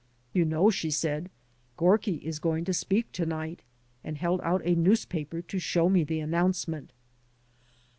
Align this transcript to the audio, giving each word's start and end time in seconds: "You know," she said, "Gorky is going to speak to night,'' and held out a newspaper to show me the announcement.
"You 0.33 0.45
know," 0.45 0.71
she 0.71 0.89
said, 0.89 1.29
"Gorky 1.77 2.15
is 2.25 2.39
going 2.39 2.65
to 2.65 2.73
speak 2.73 3.11
to 3.11 3.23
night,'' 3.27 3.61
and 4.03 4.17
held 4.17 4.41
out 4.41 4.65
a 4.65 4.73
newspaper 4.73 5.43
to 5.43 5.59
show 5.59 5.89
me 5.89 6.03
the 6.03 6.21
announcement. 6.21 6.91